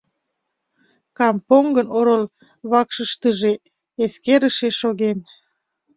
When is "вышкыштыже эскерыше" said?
2.69-4.69